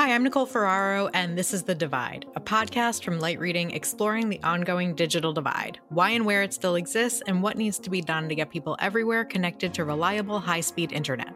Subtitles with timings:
[0.00, 4.30] Hi, I'm Nicole Ferraro, and this is The Divide, a podcast from Light Reading exploring
[4.30, 8.00] the ongoing digital divide, why and where it still exists, and what needs to be
[8.00, 11.34] done to get people everywhere connected to reliable, high speed internet.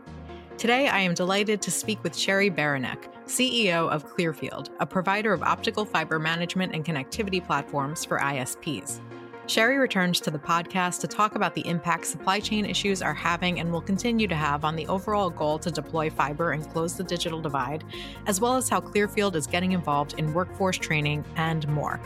[0.56, 5.42] Today, I am delighted to speak with Cheri Beranek, CEO of Clearfield, a provider of
[5.42, 8.98] optical fiber management and connectivity platforms for ISPs.
[9.46, 13.61] Cheri returns to the podcast to talk about the impact supply chain issues are having
[13.61, 17.04] and will continue to have on the overall goal to deploy fiber and close the
[17.04, 17.84] digital divide,
[18.26, 22.00] as well as how Clearfield is getting involved in workforce training and more.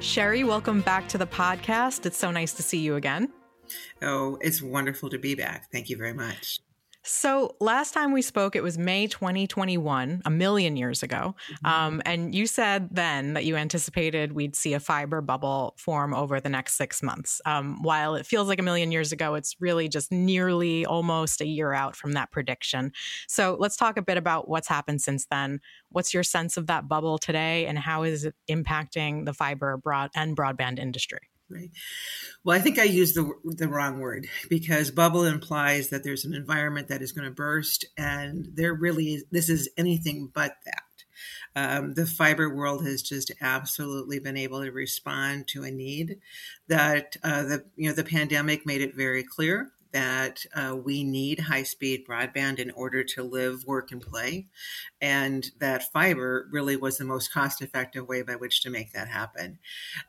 [0.00, 2.04] Cheri, welcome back to the podcast.
[2.04, 3.32] It's so nice to see you again.
[4.02, 5.70] Oh, it's wonderful to be back.
[5.70, 6.58] Thank you very much.
[7.08, 11.36] So last time we spoke, it was May 2021, a million years ago.
[11.48, 11.66] Mm-hmm.
[11.66, 16.40] Um, and you said then that you anticipated we'd see a fiber bubble form over
[16.40, 17.40] the next six months.
[17.46, 21.46] Um, while it feels like a million years ago, it's really just nearly almost a
[21.46, 22.90] year out from that prediction.
[23.28, 25.60] So let's talk a bit about what's happened since then.
[25.90, 30.10] What's your sense of that bubble today, and how is it impacting the fiber broad
[30.16, 31.20] and broadband industry?
[31.48, 31.70] Right.
[32.44, 36.34] Well, I think I used the the wrong word because bubble implies that there's an
[36.34, 40.82] environment that is going to burst, and there really is, this is anything but that.
[41.56, 46.18] Um, the fiber world has just absolutely been able to respond to a need
[46.68, 51.40] that uh, the you know the pandemic made it very clear that uh, we need
[51.40, 54.46] high speed broadband in order to live, work, and play.
[55.00, 59.08] And that fiber really was the most cost effective way by which to make that
[59.08, 59.58] happen.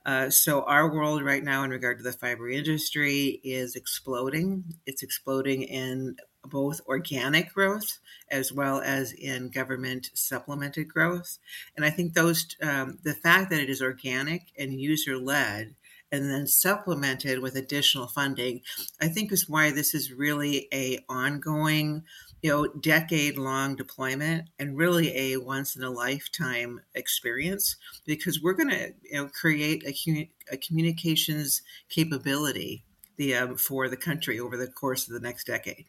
[0.05, 4.65] Uh, so, our world right now, in regard to the fiber industry, is exploding.
[4.85, 11.39] It's exploding in both organic growth as well as in government supplemented growth.
[11.77, 15.75] And I think those, um, the fact that it is organic and user led
[16.11, 18.61] and then supplemented with additional funding,
[19.01, 22.03] I think is why this is really a ongoing,
[22.41, 27.75] you know, decade long deployment and really a once in a lifetime experience
[28.05, 32.85] because we're going to you know, create a, a communications capability
[33.17, 35.85] the, um, for the country over the course of the next decade.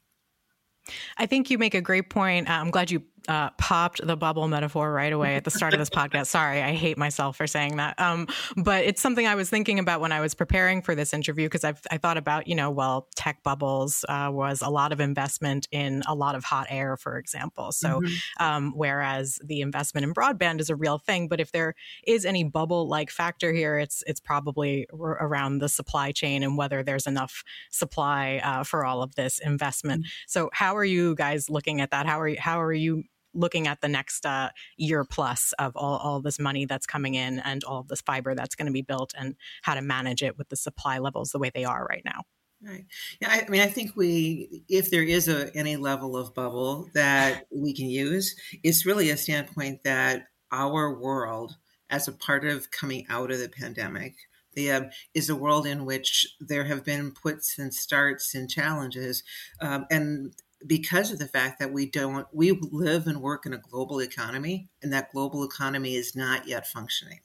[1.19, 2.49] I think you make a great point.
[2.49, 5.79] Uh, I'm glad you uh, popped the bubble metaphor right away at the start of
[5.79, 6.27] this podcast.
[6.27, 7.99] Sorry, I hate myself for saying that.
[7.99, 11.47] Um, but it's something I was thinking about when I was preparing for this interview
[11.47, 15.69] because I thought about, you know, well, tech bubbles uh, was a lot of investment
[15.73, 17.73] in a lot of hot air, for example.
[17.73, 18.45] So, mm-hmm.
[18.45, 21.75] um, whereas the investment in broadband is a real thing, but if there
[22.07, 26.83] is any bubble-like factor here, it's it's probably r- around the supply chain and whether
[26.83, 30.03] there's enough supply uh, for all of this investment.
[30.03, 30.25] Mm-hmm.
[30.27, 32.07] So, how are you guys looking at that?
[32.07, 35.99] How are you, how are you looking at the next uh, year plus of all,
[35.99, 39.13] all this money that's coming in and all this fiber that's going to be built
[39.17, 42.23] and how to manage it with the supply levels the way they are right now.
[42.61, 42.87] Right.
[43.21, 43.29] Yeah.
[43.31, 47.47] I, I, mean, I think we, if there is a, any level of bubble that
[47.55, 48.35] we can use,
[48.65, 51.57] it's really a standpoint that our world,
[51.91, 54.15] as a part of coming out of the pandemic,
[54.55, 59.23] the, um, is a world in which there have been puts and starts and challenges,
[59.61, 60.35] um, and
[60.67, 64.69] because of the fact that we don't we live and work in a global economy
[64.83, 67.21] and that global economy is not yet functioning.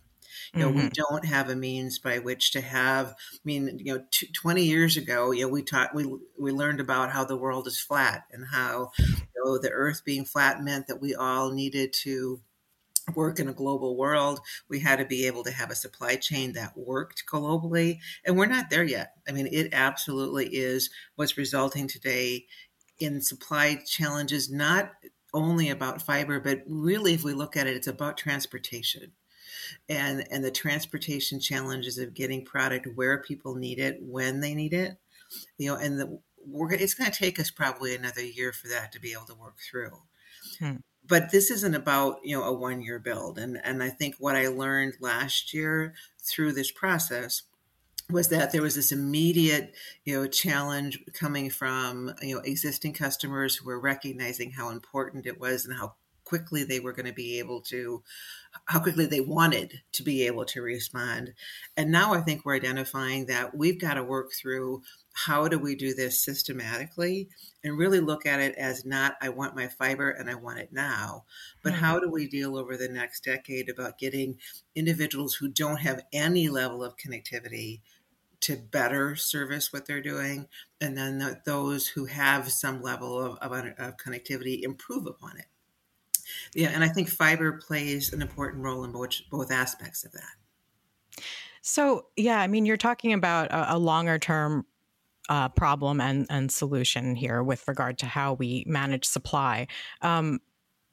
[0.54, 0.80] You know mm-hmm.
[0.80, 4.64] we don't have a means by which to have i mean you know t- 20
[4.64, 8.26] years ago you know we taught we we learned about how the world is flat
[8.32, 12.40] and how you know the earth being flat meant that we all needed to
[13.16, 14.40] work in a global world.
[14.70, 18.46] We had to be able to have a supply chain that worked globally and we're
[18.46, 19.14] not there yet.
[19.28, 22.46] I mean it absolutely is what's resulting today
[23.00, 24.92] in supply challenges, not
[25.34, 29.12] only about fiber, but really, if we look at it, it's about transportation
[29.90, 34.74] and and the transportation challenges of getting product where people need it when they need
[34.74, 34.98] it.
[35.58, 38.92] You know, and the, we're it's going to take us probably another year for that
[38.92, 40.02] to be able to work through.
[40.60, 40.78] Hmm.
[41.06, 44.36] But this isn't about you know a one year build, and and I think what
[44.36, 47.44] I learned last year through this process
[48.14, 49.74] was that there was this immediate
[50.06, 55.40] you know challenge coming from you know existing customers who were recognizing how important it
[55.40, 58.02] was and how quickly they were going to be able to
[58.66, 61.34] how quickly they wanted to be able to respond
[61.76, 64.82] and now i think we're identifying that we've got to work through
[65.14, 67.28] how do we do this systematically
[67.64, 70.70] and really look at it as not i want my fiber and i want it
[70.72, 71.24] now
[71.62, 71.84] but mm-hmm.
[71.84, 74.38] how do we deal over the next decade about getting
[74.76, 77.82] individuals who don't have any level of connectivity
[78.44, 80.48] to better service what they're doing,
[80.82, 85.46] and then the, those who have some level of, of, of, connectivity improve upon it.
[86.54, 91.24] Yeah, and I think fiber plays an important role in both, both aspects of that.
[91.62, 94.66] So, yeah, I mean, you're talking about a, a longer term
[95.30, 99.68] uh, problem and, and solution here with regard to how we manage supply.
[100.02, 100.40] Um,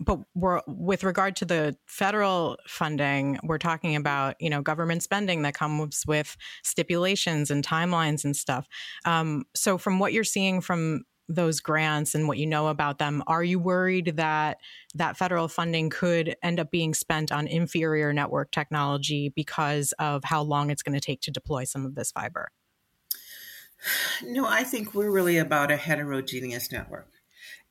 [0.00, 5.43] but we're with regard to the federal funding, we're talking about you know government spending
[5.43, 8.67] that comes with stipulations and timelines and stuff.
[9.05, 13.23] Um, so, from what you're seeing from those grants and what you know about them,
[13.29, 14.58] are you worried that
[14.94, 20.43] that federal funding could end up being spent on inferior network technology because of how
[20.43, 22.50] long it's going to take to deploy some of this fiber?
[24.23, 27.19] No, I think we're really about a heterogeneous network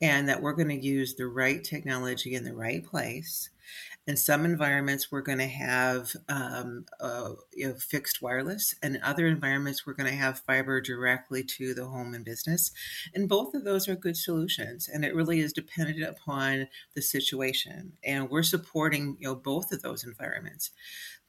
[0.01, 3.49] and that we're going to use the right technology in the right place.
[4.07, 9.03] In some environments, we're going to have um, uh, you know, fixed wireless, and in
[9.03, 12.71] other environments, we're going to have fiber directly to the home and business.
[13.13, 17.93] And both of those are good solutions, and it really is dependent upon the situation.
[18.03, 20.71] And we're supporting you know both of those environments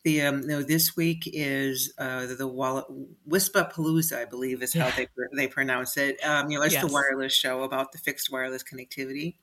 [0.05, 2.87] the um, you know, this week is uh, the, the Walla-
[3.29, 4.97] Wispapalooza, I believe is how yeah.
[4.97, 5.06] they
[5.37, 6.23] they pronounce it.
[6.25, 6.85] Um, you know, it's yes.
[6.85, 9.37] the wireless show about the fixed wireless connectivity.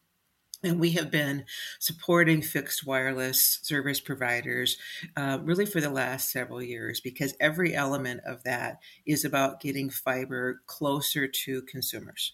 [0.64, 1.46] And we have been
[1.80, 4.78] supporting fixed wireless service providers
[5.16, 9.92] uh, really for the last several years because every element of that is about getting
[9.92, 12.34] fiber closer to consumers.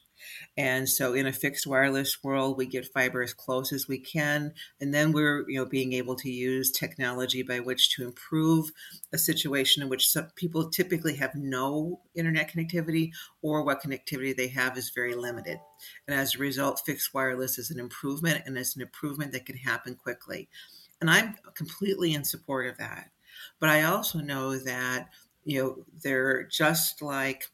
[0.58, 4.54] And so in a fixed wireless world, we get fiber as close as we can.
[4.80, 8.72] And then we're, you know, being able to use technology by which to improve
[9.12, 13.12] a situation in which some people typically have no internet connectivity
[13.42, 15.60] or what connectivity they have is very limited.
[16.08, 19.58] And as a result, fixed wireless is an improvement and it's an improvement that can
[19.58, 20.50] happen quickly.
[21.02, 23.10] And I'm completely in support of that.
[23.60, 25.10] But I also know that,
[25.44, 27.50] you know, they're just like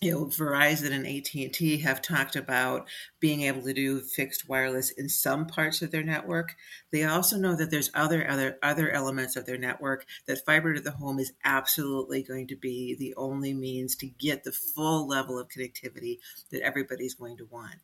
[0.00, 2.88] you know verizon and at&t have talked about
[3.18, 6.56] being able to do fixed wireless in some parts of their network.
[6.90, 10.80] They also know that there's other other other elements of their network that fiber to
[10.80, 15.38] the home is absolutely going to be the only means to get the full level
[15.38, 16.18] of connectivity
[16.50, 17.76] that everybody's going to want.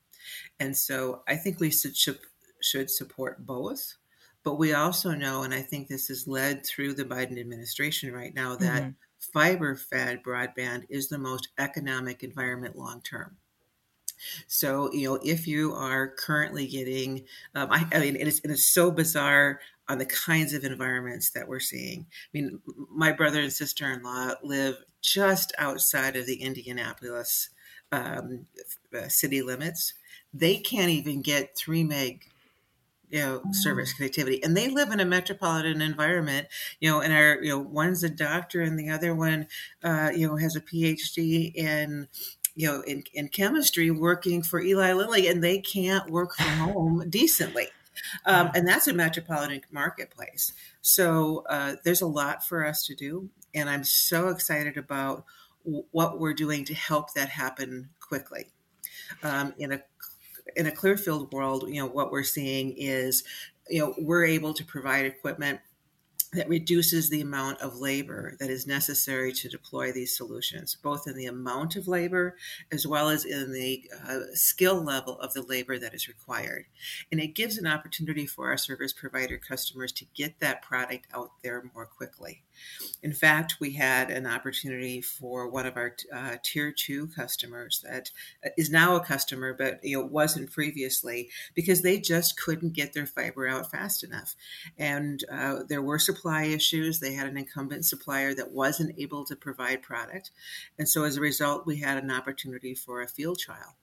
[0.58, 1.94] And so i think we should
[2.62, 3.94] should support both
[4.42, 8.34] but we also know and i think this is led through the biden administration right
[8.34, 13.36] now that mm-hmm fiber fed broadband is the most economic environment long term.
[14.46, 17.24] So, you know, if you are currently getting,
[17.54, 21.30] um, I, I, mean, it is, it is so bizarre on the kinds of environments
[21.30, 22.06] that we're seeing.
[22.10, 22.60] I mean,
[22.90, 27.50] my brother and sister in law live just outside of the Indianapolis
[27.92, 28.46] um,
[28.96, 29.94] uh, city limits.
[30.34, 32.28] They can't even get three meg
[33.16, 34.44] you know service connectivity.
[34.44, 36.48] And they live in a metropolitan environment
[36.80, 39.46] you know and our you know one's a doctor and the other one
[39.82, 42.08] uh, you know has a phd in
[42.54, 47.08] you know in, in chemistry working for eli lilly and they can't work from home
[47.08, 47.68] decently.
[48.26, 50.52] Um, and that's a metropolitan marketplace.
[50.82, 55.24] So uh, there's a lot for us to do and i'm so excited about
[55.64, 58.46] w- what we're doing to help that happen quickly.
[59.22, 59.82] Um, in a
[60.54, 63.24] in a Clearfield world, you know, what we're seeing is,
[63.68, 65.60] you know, we're able to provide equipment
[66.36, 71.16] that reduces the amount of labor that is necessary to deploy these solutions, both in
[71.16, 72.36] the amount of labor
[72.72, 76.66] as well as in the uh, skill level of the labor that is required.
[77.10, 81.32] And it gives an opportunity for our service provider customers to get that product out
[81.42, 82.42] there more quickly.
[83.02, 88.10] In fact, we had an opportunity for one of our uh, tier two customers that
[88.44, 93.06] uh, now a customer, but you know wasn't previously because they just couldn't get their
[93.06, 94.34] fiber out fast enough,
[94.78, 96.98] and uh, there were supply issues.
[96.98, 100.32] They had an incumbent supplier that wasn't able to provide product,
[100.76, 103.76] and so as a result, we had an opportunity for a field trial.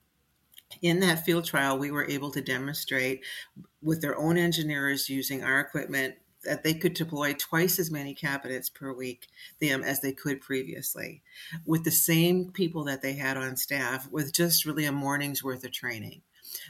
[0.82, 3.24] In that field trial, we were able to demonstrate
[3.80, 8.68] with their own engineers using our equipment that they could deploy twice as many cabinets
[8.68, 9.28] per week
[9.62, 11.22] them as they could previously
[11.64, 15.64] with the same people that they had on staff with just really a morning's worth
[15.64, 16.20] of training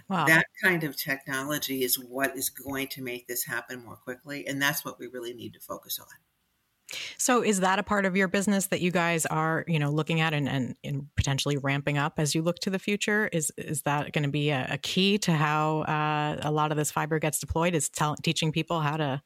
[0.08, 0.26] wow.
[0.26, 4.60] that kind of technology is what is going to make this happen more quickly and
[4.60, 6.06] that's what we really need to focus on
[7.18, 10.20] so is that a part of your business that you guys are, you know, looking
[10.20, 13.28] at and, and, and potentially ramping up as you look to the future?
[13.32, 16.76] Is is that going to be a, a, key to how uh, a lot of
[16.76, 17.74] this fiber gets deployed?
[17.74, 19.22] Is tell, teaching people how to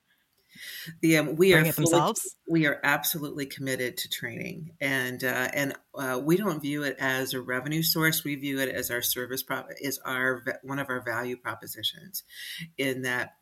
[1.01, 2.15] the um, we are fully,
[2.49, 7.35] we are absolutely committed to training, and uh, and uh, we don't view it as
[7.35, 8.25] a revenue source.
[8.25, 12.25] We view it as our service prop is our one of our value propositions,
[12.77, 13.35] in that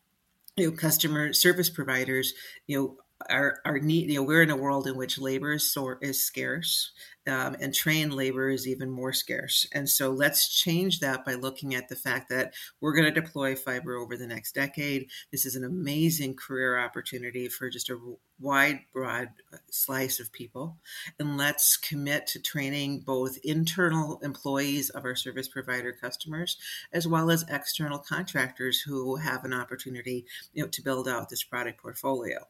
[0.57, 2.33] you know customer service providers
[2.67, 2.97] you know
[3.31, 6.25] our, our need, you know, we're in a world in which labor is, so, is
[6.25, 6.93] scarce
[7.27, 9.67] um, and trained labor is even more scarce.
[9.73, 13.57] And so let's change that by looking at the fact that we're going to deploy
[13.57, 15.11] fiber over the next decade.
[15.33, 17.99] This is an amazing career opportunity for just a
[18.39, 19.31] wide, broad
[19.71, 20.79] slice of people.
[21.19, 26.57] And let's commit to training both internal employees of our service provider customers
[26.93, 31.43] as well as external contractors who have an opportunity you know, to build out this
[31.43, 32.47] product portfolio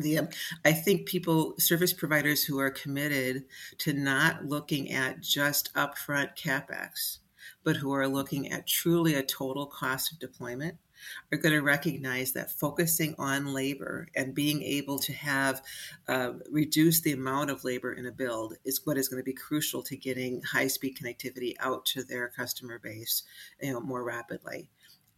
[0.00, 0.28] the um,
[0.64, 3.44] i think people service providers who are committed
[3.78, 7.18] to not looking at just upfront capex
[7.64, 10.76] but who are looking at truly a total cost of deployment
[11.32, 15.62] are going to recognize that focusing on labor and being able to have
[16.08, 19.32] uh, reduce the amount of labor in a build is what is going to be
[19.32, 23.22] crucial to getting high speed connectivity out to their customer base
[23.60, 24.68] you know, more rapidly.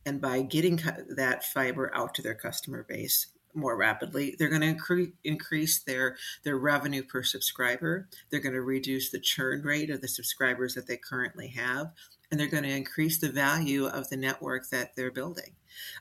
[0.05, 4.35] And by getting that fiber out to their customer base more rapidly.
[4.39, 8.09] They're going to incre- increase their their revenue per subscriber.
[8.31, 11.93] They're going to reduce the churn rate of the subscribers that they currently have,
[12.31, 15.55] and they're going to increase the value of the network that they're building.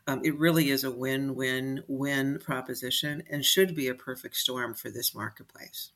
[0.08, 5.16] Um, it really is a win-win-win proposition, and should be a perfect storm for this
[5.16, 5.92] marketplace.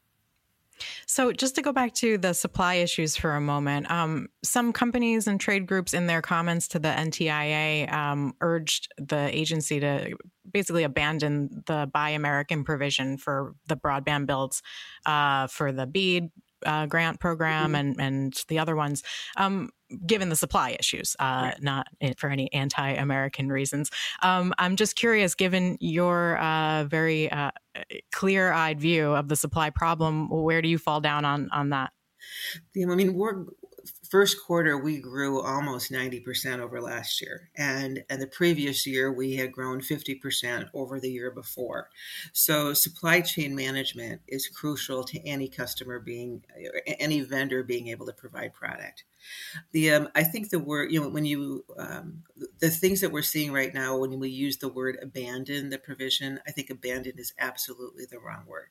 [1.15, 5.27] So, just to go back to the supply issues for a moment, um, some companies
[5.27, 10.17] and trade groups in their comments to the NTIA um, urged the agency to
[10.51, 14.62] basically abandon the Buy American provision for the broadband builds
[15.05, 16.31] uh, for the BEAD
[16.65, 17.75] uh, grant program mm-hmm.
[17.75, 19.03] and and the other ones.
[19.38, 19.69] Um,
[20.05, 21.62] given the supply issues, uh, right.
[21.62, 23.91] not for any anti-American reasons.
[24.24, 27.51] Um, I'm just curious, given your uh, very uh,
[28.12, 31.91] clear-eyed view of the supply problem, where do you fall down on on that?
[32.75, 33.45] I mean, we're
[34.09, 37.50] first quarter we grew almost 90% over last year.
[37.55, 41.89] And and the previous year we had grown 50% over the year before.
[42.33, 46.43] So supply chain management is crucial to any customer being
[47.00, 49.03] any vendor being able to provide product.
[49.71, 52.24] The um, i think the word you know when you um,
[52.59, 56.39] the things that we're seeing right now when we use the word abandon the provision
[56.47, 58.67] i think abandon is absolutely the wrong word.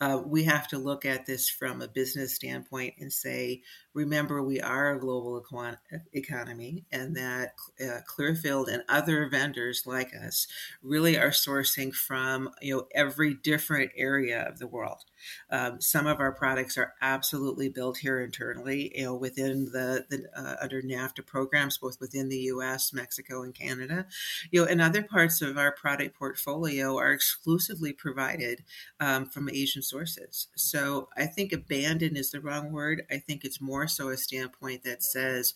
[0.00, 3.62] Uh, we have to look at this from a business standpoint and say,
[3.94, 5.78] remember, we are a global econ-
[6.12, 10.46] economy, and that uh, Clearfield and other vendors like us
[10.82, 15.04] really are sourcing from you know every different area of the world.
[15.50, 20.26] Um, some of our products are absolutely built here internally, you know, within the, the
[20.36, 24.06] uh, under NAFTA programs, both within the U.S., Mexico, and Canada.
[24.50, 28.64] You know, and other parts of our product portfolio are exclusively provided
[29.00, 30.48] um, from Asian sources.
[30.56, 33.04] So I think abandon is the wrong word.
[33.10, 35.54] I think it's more so a standpoint that says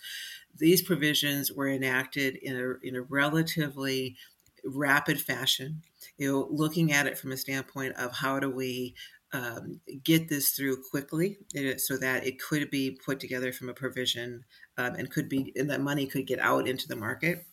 [0.56, 4.16] these provisions were enacted in a in a relatively
[4.64, 5.82] rapid fashion
[6.16, 8.94] you know looking at it from a standpoint of how do we
[9.32, 11.37] um, get this through quickly
[11.76, 14.44] so that it could be put together from a provision
[14.78, 17.44] um, and could be and that money could get out into the market.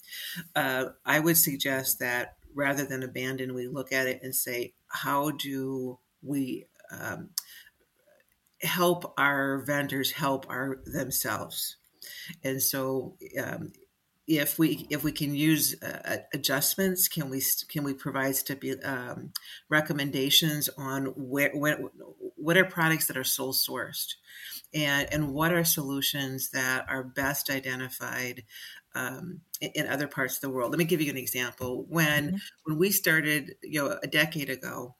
[0.56, 5.32] Uh, i would suggest that rather than abandon we look at it and say how
[5.32, 7.30] do we um,
[8.66, 11.78] help our vendors help our themselves
[12.44, 13.72] and so um,
[14.28, 19.32] if we if we can use uh, adjustments, can we can we provide stipu- um,
[19.70, 21.78] recommendations on where, where
[22.36, 24.16] what are products that are sole sourced,
[24.74, 28.44] and and what are solutions that are best identified
[28.96, 30.72] um, in, in, other parts of the world?
[30.72, 31.86] Let me give you an example.
[31.88, 32.38] When mm-hmm.
[32.64, 34.96] when we started, you know, a decade ago,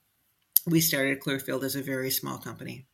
[0.66, 2.86] we started Clearfield as a very small company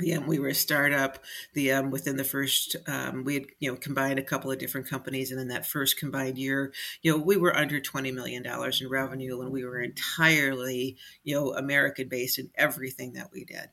[0.00, 1.18] yeah, we were a startup.
[1.54, 4.88] The um, within the first, um, we had you know combined a couple of different
[4.88, 8.80] companies, and in that first combined year, you know, we were under twenty million dollars
[8.80, 13.68] in revenue, and we were entirely you know American based in everything that we did.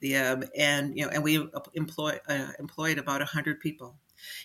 [0.00, 3.96] The um, and you know, and we employ uh, employed about hundred people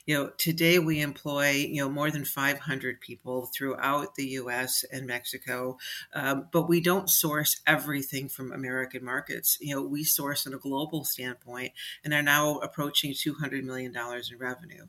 [0.05, 4.83] you know, today we employ, you know, more than 500 people throughout the U.S.
[4.91, 5.77] and Mexico,
[6.13, 9.57] um, but we don't source everything from American markets.
[9.61, 14.37] You know, we source on a global standpoint and are now approaching $200 million in
[14.37, 14.87] revenue.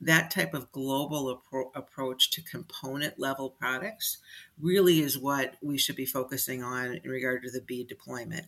[0.00, 4.18] That type of global appro- approach to component level products
[4.60, 8.46] really is what we should be focusing on in regard to the B deployment.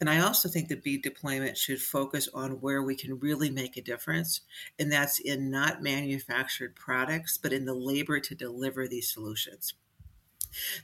[0.00, 3.76] And I also think that BEAD deployment should focus on where we can really make
[3.76, 4.40] a difference.
[4.78, 9.74] And that's in not manufactured products, but in the labor to deliver these solutions.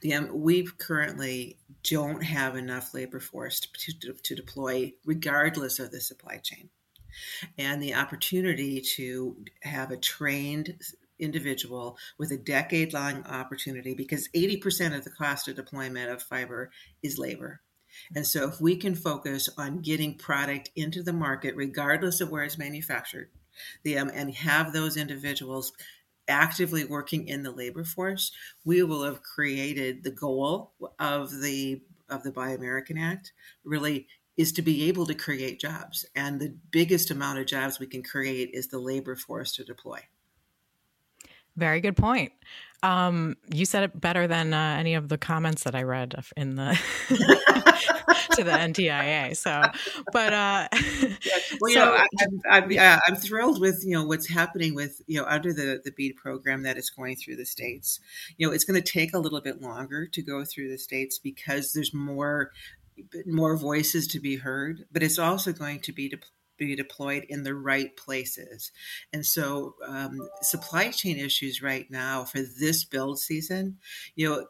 [0.01, 3.69] The, um, we currently don't have enough labor force to,
[4.01, 6.71] to, to deploy, regardless of the supply chain.
[7.59, 10.77] And the opportunity to have a trained
[11.19, 16.71] individual with a decade long opportunity because 80% of the cost of deployment of fiber
[17.03, 17.61] is labor.
[18.15, 22.45] And so, if we can focus on getting product into the market, regardless of where
[22.45, 23.31] it's manufactured,
[23.83, 25.73] the, um, and have those individuals
[26.29, 28.33] actively working in the labor force,
[28.65, 33.33] we will have created the goal of the of the Buy American Act.
[33.65, 34.07] Really,
[34.37, 38.03] is to be able to create jobs, and the biggest amount of jobs we can
[38.03, 40.01] create is the labor force to deploy.
[41.57, 42.33] Very good point.
[42.83, 46.55] Um, you said it better than uh, any of the comments that I read in
[46.55, 46.81] the
[48.37, 49.37] to the NTIA.
[49.37, 49.63] So,
[50.13, 51.57] but uh, yes.
[51.61, 54.75] well, you so, know, I, am I'm, I'm, I'm thrilled with you know what's happening
[54.75, 58.01] with you know under the the BEAD program that is going through the states.
[58.37, 61.19] You know, it's going to take a little bit longer to go through the states
[61.19, 62.51] because there's more
[63.27, 66.13] more voices to be heard, but it's also going to be
[66.67, 68.71] be deployed in the right places.
[69.13, 73.79] And so, um, supply chain issues right now for this build season,
[74.15, 74.47] you know,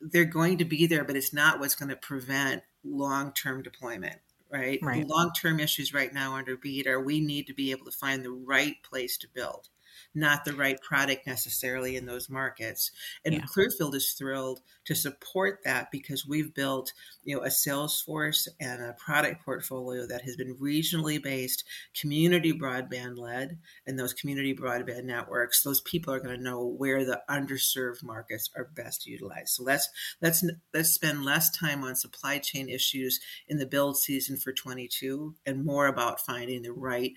[0.00, 4.20] they're going to be there, but it's not what's going to prevent long term deployment.
[4.50, 4.78] Right.
[4.82, 5.06] right.
[5.06, 8.24] Long term issues right now under BEAD are we need to be able to find
[8.24, 9.68] the right place to build
[10.14, 12.90] not the right product necessarily in those markets.
[13.24, 13.40] And yeah.
[13.52, 16.92] Clearfield is thrilled to support that because we've built,
[17.24, 21.64] you know, a sales force and a product portfolio that has been regionally based,
[21.98, 27.04] community broadband led, and those community broadband networks, those people are going to know where
[27.04, 29.50] the underserved markets are best utilized.
[29.50, 29.88] So let's
[30.20, 35.34] let's let's spend less time on supply chain issues in the build season for 22
[35.46, 37.12] and more about finding the right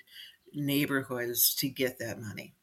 [0.54, 2.54] neighborhoods to get that money.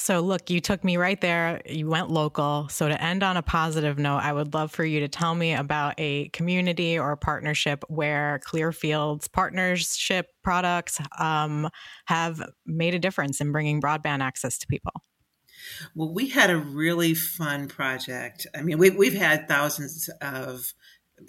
[0.00, 1.60] So, look, you took me right there.
[1.66, 2.68] You went local.
[2.70, 5.52] So, to end on a positive note, I would love for you to tell me
[5.52, 11.68] about a community or a partnership where Clearfield's partnership products um,
[12.06, 14.92] have made a difference in bringing broadband access to people.
[15.94, 18.46] Well, we had a really fun project.
[18.56, 20.72] I mean, we, we've had thousands of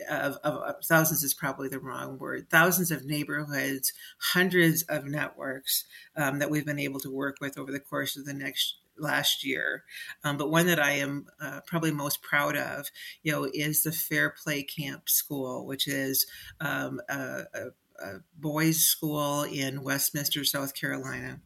[0.10, 6.40] of, of, thousands is probably the wrong word thousands of neighborhoods hundreds of networks um,
[6.40, 9.84] that we've been able to work with over the course of the next last year
[10.24, 12.92] um, but one that i am uh, probably most proud of
[13.24, 16.26] you know is the fair play camp school which is
[16.60, 17.66] um, a, a
[18.02, 21.40] a boys' school in Westminster, South Carolina.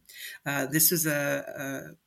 [0.44, 1.44] Uh, this is a,
[1.92, 2.05] a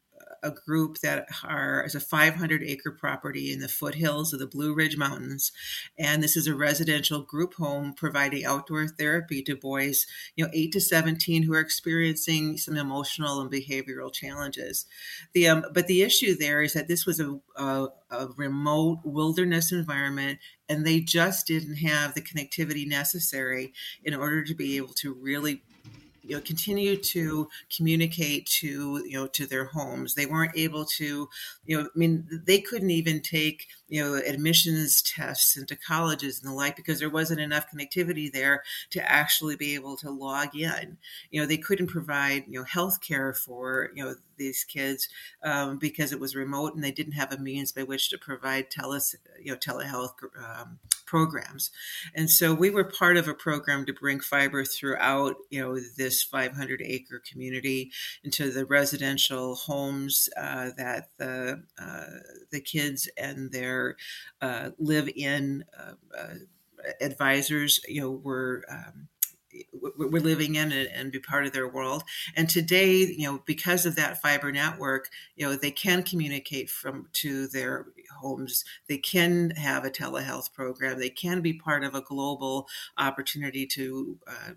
[0.66, 4.98] group that are is a 500 acre property in the foothills of the Blue Ridge
[4.98, 5.52] Mountains,
[5.98, 10.72] and this is a residential group home providing outdoor therapy to boys, you know, eight
[10.74, 14.86] to 17 who are experiencing some emotional and behavioral challenges.
[15.34, 19.72] The um, but the issue there is that this was a, a, a remote wilderness
[19.72, 23.74] environment and they just didn't have the connectivity necessary
[24.04, 25.64] in order to be able to really
[26.30, 30.16] you know continue to communicate to you know to their homes.
[30.16, 31.30] They weren't able to
[31.66, 36.50] you know i mean they couldn't even take you know admissions tests into colleges and
[36.50, 40.98] the like because there wasn't enough connectivity there to actually be able to log in.
[41.32, 45.10] You know they couldn't provide you know health care for you know these kids
[45.44, 48.72] um, because it was remote and they didn't have a means by which to provide
[48.72, 49.00] tele
[49.42, 51.72] you know telehealth um, programs.
[52.14, 56.24] And so we were part of a program to bring fiber throughout you know this
[56.24, 57.92] 500 acre community
[58.24, 62.06] into the residential homes uh, that the uh,
[62.52, 63.79] the kids and their
[64.42, 66.34] uh, live in uh, uh,
[67.02, 68.64] advisors, you know, were.
[68.70, 69.08] Um,
[69.98, 72.04] we're living in and, be part of their world.
[72.36, 77.08] And today, you know, because of that fiber network, you know, they can communicate from
[77.14, 77.88] to their
[78.20, 78.64] homes.
[78.88, 81.00] They can have a telehealth program.
[81.00, 84.52] They can be part of a global opportunity to uh,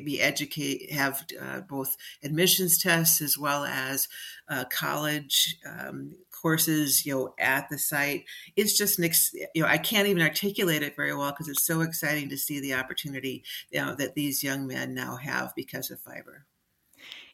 [0.00, 4.08] be educate, have uh, both admissions tests as well as
[4.48, 6.12] uh, college um,
[6.42, 8.24] courses, you know, at the site.
[8.56, 11.64] It's just an, ex- you know, I can't even articulate it very well because it's
[11.64, 15.90] so exciting to see the opportunity you know, that these young men now have because
[15.90, 16.46] of fiber.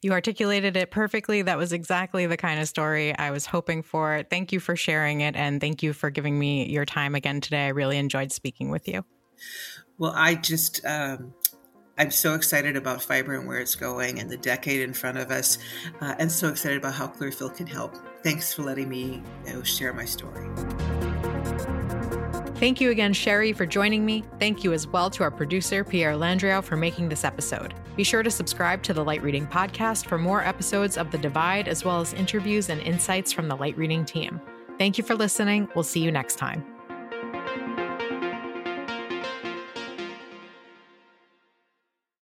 [0.00, 1.42] You articulated it perfectly.
[1.42, 4.22] That was exactly the kind of story I was hoping for.
[4.30, 7.66] Thank you for sharing it and thank you for giving me your time again today.
[7.66, 9.04] I really enjoyed speaking with you.
[9.98, 11.34] Well, I just um,
[11.98, 15.32] I'm so excited about fiber and where it's going and the decade in front of
[15.32, 15.58] us,
[16.00, 17.96] uh, and so excited about how Clearfield can help.
[18.22, 20.48] Thanks for letting me you know, share my story.
[22.56, 24.24] Thank you again, Cheri, for joining me.
[24.40, 27.72] Thank you as well to our producer, Pierre Landriau, for making this episode.
[27.94, 31.68] Be sure to subscribe to the Light Reading Podcast for more episodes of The Divide,
[31.68, 34.40] as well as interviews and insights from the Light Reading team.
[34.76, 35.68] Thank you for listening.
[35.76, 36.77] We'll see you next time.